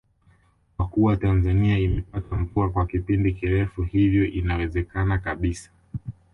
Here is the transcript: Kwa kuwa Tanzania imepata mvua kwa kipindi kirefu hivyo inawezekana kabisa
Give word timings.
Kwa 0.77 0.87
kuwa 0.87 1.17
Tanzania 1.17 1.79
imepata 1.79 2.35
mvua 2.35 2.69
kwa 2.69 2.85
kipindi 2.85 3.33
kirefu 3.33 3.83
hivyo 3.83 4.25
inawezekana 4.25 5.17
kabisa 5.17 5.69